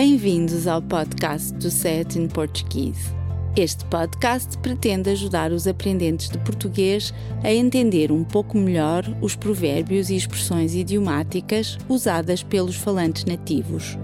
[0.00, 3.12] Bem-vindos ao podcast do Set in Portuguese.
[3.56, 7.12] Este podcast pretende ajudar os aprendentes de português
[7.42, 13.96] a entender um pouco melhor os provérbios e expressões idiomáticas usadas pelos falantes nativos.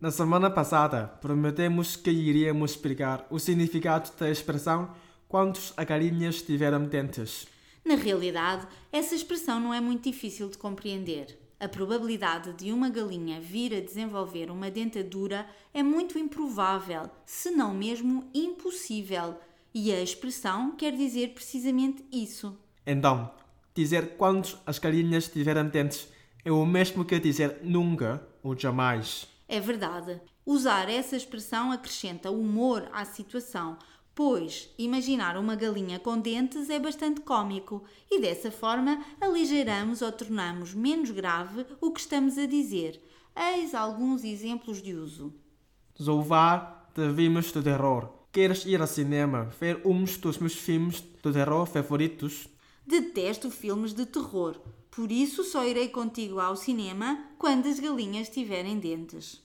[0.00, 4.90] Na semana passada, prometemos que iríamos explicar o significado da expressão
[5.28, 7.46] quantos a galinhas tiveram dentes.
[7.84, 11.41] Na realidade, essa expressão não é muito difícil de compreender.
[11.62, 17.72] A probabilidade de uma galinha vir a desenvolver uma dentadura é muito improvável, se não
[17.72, 19.36] mesmo impossível,
[19.72, 22.58] e a expressão quer dizer precisamente isso.
[22.84, 23.30] Então,
[23.72, 26.08] dizer quantos as galinhas tiveram dentes
[26.44, 29.28] é o mesmo que dizer nunca ou jamais.
[29.46, 30.20] É verdade.
[30.44, 33.78] Usar essa expressão acrescenta humor à situação,
[34.14, 40.74] Pois, imaginar uma galinha com dentes é bastante cômico e dessa forma aligeiramos ou tornamos
[40.74, 43.02] menos grave o que estamos a dizer.
[43.34, 45.32] Eis alguns exemplos de uso.
[46.00, 48.10] Zouvar de filmes de terror.
[48.30, 52.48] Queres ir ao cinema ver um dos meus filmes de terror favoritos?
[52.86, 54.60] Detesto filmes de terror,
[54.90, 59.40] por isso só irei contigo ao cinema quando as galinhas tiverem dentes.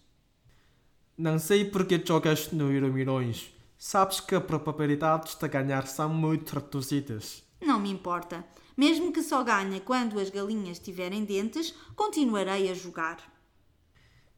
[1.17, 6.53] Não sei porque jogas no Euro Milhões sabes que as probabilidades de ganhar são muito
[6.53, 7.43] reduzidas.
[7.61, 8.45] Não me importa.
[8.75, 13.17] Mesmo que só ganhe quando as galinhas tiverem dentes, continuarei a jogar.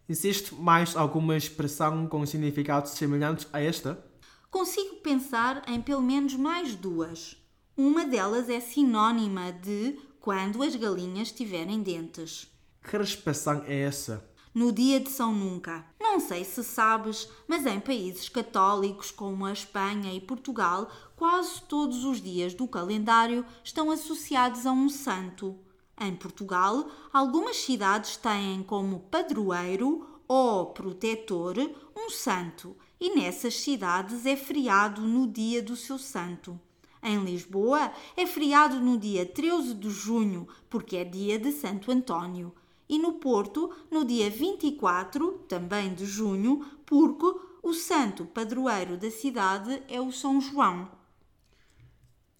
[0.08, 4.04] Existe mais alguma expressão com significados semelhantes a esta?
[4.50, 7.38] Consigo pensar em pelo menos mais duas.
[7.76, 12.50] Uma delas é sinônima de quando as galinhas tiverem dentes.
[12.82, 14.30] Que expressão é essa?
[14.54, 15.86] no dia de São Nunca.
[16.12, 22.04] Não sei se sabes, mas em países católicos como a Espanha e Portugal, quase todos
[22.04, 25.56] os dias do calendário estão associados a um santo.
[26.02, 31.56] Em Portugal, algumas cidades têm como padroeiro ou protetor
[31.96, 36.60] um santo, e nessas cidades é feriado no dia do seu santo.
[37.04, 42.52] Em Lisboa é feriado no dia 13 de junho, porque é dia de Santo António
[42.90, 49.84] e no Porto, no dia 24, também de junho, porque o santo padroeiro da cidade
[49.88, 50.90] é o São João.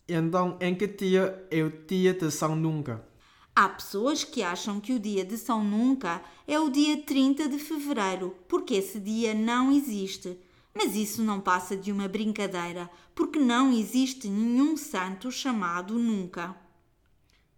[0.08, 3.08] Então, em que dia é o dia de São Nunca?
[3.56, 7.60] Há pessoas que acham que o dia de São Nunca é o dia 30 de
[7.60, 10.40] fevereiro, porque esse dia não existe.
[10.74, 16.56] Mas isso não passa de uma brincadeira, porque não existe nenhum santo chamado Nunca.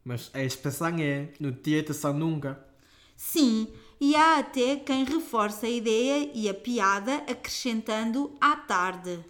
[0.04, 2.71] Mas a expressão é no dia de São Nunca.
[3.24, 3.68] Sim,
[4.00, 9.24] e há até quem reforça a ideia e a piada acrescentando à tarde.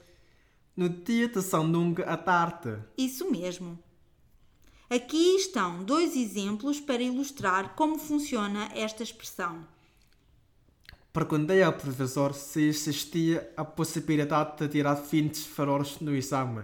[0.75, 2.81] No dia de São Nunca à tarde.
[2.97, 3.78] Isso mesmo.
[4.90, 9.68] Aqui estão dois exemplos para ilustrar como funciona esta expressão.
[11.12, 16.63] Perguntei ao professor se existia a possibilidade de tirar 20 valores no exame.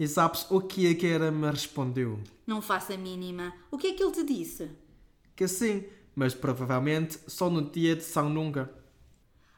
[0.00, 2.18] E sabes o que é que ele me respondeu?
[2.44, 3.54] Não faço a mínima.
[3.70, 4.68] O que é que ele te disse?
[5.36, 5.84] Que sim,
[6.16, 8.70] mas provavelmente só no dia de São Nunca.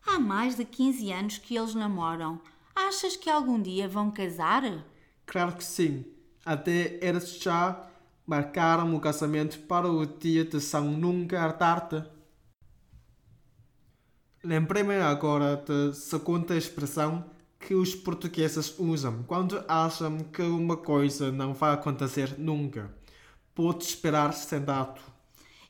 [0.05, 2.41] Há mais de 15 anos que eles namoram.
[2.75, 4.85] Achas que algum dia vão casar?
[5.25, 6.05] Claro que sim.
[6.45, 7.89] Até eles já
[8.27, 12.05] marcaram o casamento para o dia de São Nunca à tarde.
[14.43, 17.25] Lembrei-me agora da segunda expressão
[17.61, 22.91] que os portugueses usam quando acham que uma coisa não vai acontecer nunca.
[23.55, 25.18] Pode esperar sentado.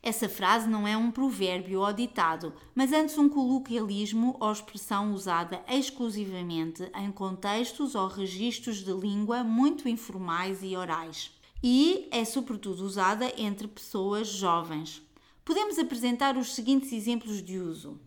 [0.01, 5.61] Essa frase não é um provérbio ou ditado, mas antes um coloquialismo ou expressão usada
[5.67, 11.31] exclusivamente em contextos ou registros de língua muito informais e orais.
[11.61, 15.01] E é sobretudo usada entre pessoas jovens.
[15.43, 17.99] Podemos apresentar os seguintes exemplos de uso.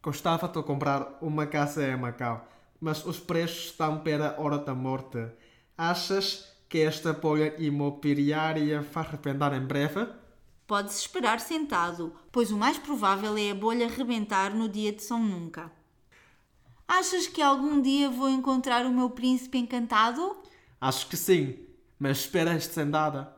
[0.00, 2.46] Gostava de comprar uma casa em Macau,
[2.80, 5.18] mas os preços estão pela hora da morte.
[5.76, 10.21] Achas que esta bolha imobiliária vai arrependar em breve?
[10.72, 15.22] Pode-se esperar sentado, pois o mais provável é a bolha rebentar no dia de São
[15.22, 15.70] Nunca.
[16.88, 20.34] Achas que algum dia vou encontrar o meu príncipe encantado?
[20.80, 21.58] Acho que sim,
[21.98, 23.36] mas espera sentada.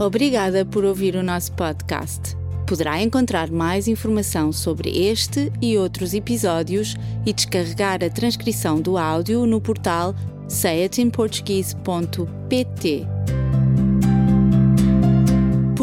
[0.00, 2.36] Obrigada por ouvir o nosso podcast.
[2.68, 6.94] Poderá encontrar mais informação sobre este e outros episódios
[7.26, 10.14] e descarregar a transcrição do áudio no portal
[10.48, 13.13] sayatinportuguese.pt.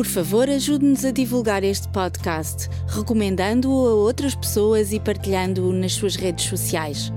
[0.02, 6.16] Por favor, ajude-nos a divulgar este podcast, recomendando-o a outras pessoas e partilhando-o nas suas
[6.16, 7.14] redes sociais.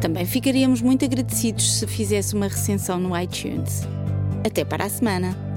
[0.00, 3.82] Também ficaríamos muito agradecidos se fizesse uma recensão no iTunes.
[4.46, 5.47] Até para a semana!